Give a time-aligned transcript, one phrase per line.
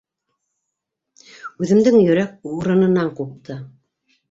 [1.67, 3.61] Үҙемдең йөрәк урынынан ҡупты.